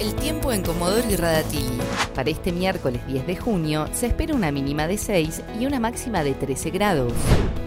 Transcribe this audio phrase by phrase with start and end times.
[0.00, 1.78] El tiempo en Comodoro y Radatili.
[2.16, 6.24] Para este miércoles 10 de junio se espera una mínima de 6 y una máxima
[6.24, 7.12] de 13 grados.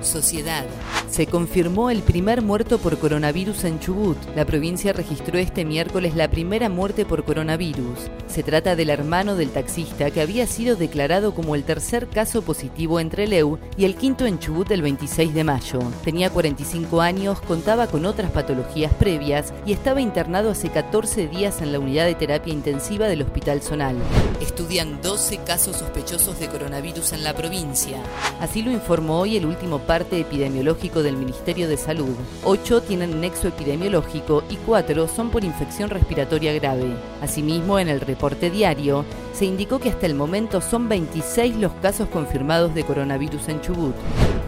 [0.02, 0.66] Sociedad.
[1.10, 4.18] Se confirmó el primer muerto por coronavirus en Chubut.
[4.36, 7.98] La provincia registró este miércoles la primera muerte por coronavirus.
[8.28, 13.00] Se trata del hermano del taxista que había sido declarado como el tercer caso positivo
[13.00, 15.80] entre Leu y el quinto en Chubut el 26 de mayo.
[16.04, 21.72] Tenía 45 años, contaba con otras patologías previas y estaba internado hace 14 días en
[21.72, 23.96] la unidad de terapia intensiva del Hospital Zonal.
[24.42, 27.98] Estudian 12 casos sospechosos de coronavirus en la provincia.
[28.40, 32.16] Así lo informó hoy el último parte epidemiológico del Ministerio de Salud.
[32.44, 36.88] Ocho tienen nexo epidemiológico y cuatro son por infección respiratoria grave.
[37.22, 39.06] Asimismo, en el reporte diario,
[39.38, 43.94] se indicó que hasta el momento son 26 los casos confirmados de coronavirus en Chubut.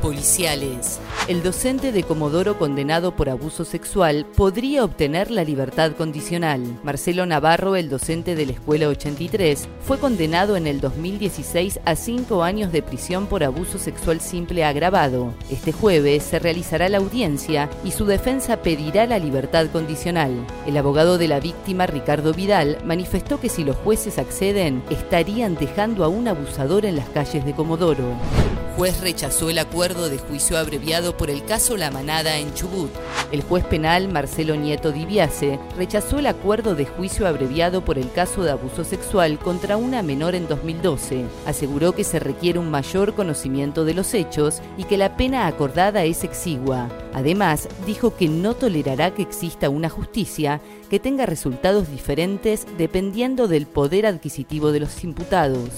[0.02, 1.00] Policiales.
[1.28, 6.80] El docente de Comodoro condenado por abuso sexual podría obtener la libertad condicional.
[6.84, 12.44] Marcelo Navarro, el docente de la Escuela 83, fue condenado en el 2016 a cinco
[12.44, 15.34] años de prisión por abuso sexual simple agravado.
[15.52, 20.32] Este jueves se realizará la audiencia y su defensa pedirá la libertad condicional.
[20.66, 26.04] El abogado de la víctima, Ricardo Vidal, manifestó que si los jueces acceden, estarían dejando
[26.04, 28.14] a un abusador en las calles de Comodoro
[28.76, 32.92] juez rechazó el acuerdo de juicio abreviado por el caso La Manada en Chubut.
[33.32, 38.44] El juez penal Marcelo Nieto Dibiase rechazó el acuerdo de juicio abreviado por el caso
[38.44, 41.26] de abuso sexual contra una menor en 2012.
[41.46, 46.04] Aseguró que se requiere un mayor conocimiento de los hechos y que la pena acordada
[46.04, 46.90] es exigua.
[47.14, 53.68] Además, dijo que no tolerará que exista una justicia que tenga resultados diferentes dependiendo del
[53.68, 55.70] poder adquisitivo de los imputados.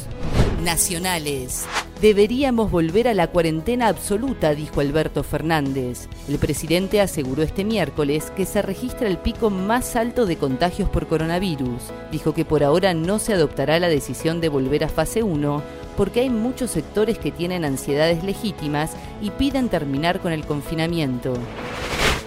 [0.64, 1.66] Nacionales.
[2.02, 6.07] Deberíamos volver a la cuarentena absoluta, dijo Alberto Fernández.
[6.27, 11.06] El presidente aseguró este miércoles que se registra el pico más alto de contagios por
[11.06, 11.79] coronavirus.
[12.11, 15.61] Dijo que por ahora no se adoptará la decisión de volver a fase 1
[15.95, 21.34] porque hay muchos sectores que tienen ansiedades legítimas y piden terminar con el confinamiento.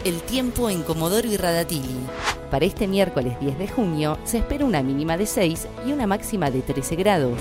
[0.04, 1.96] El tiempo en Comodoro y Radatili.
[2.48, 6.52] Para este miércoles 10 de junio se espera una mínima de 6 y una máxima
[6.52, 7.40] de 13 grados.